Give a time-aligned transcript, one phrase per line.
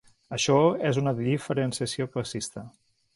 [0.35, 0.55] Això
[0.91, 2.65] és una diferenciació classista.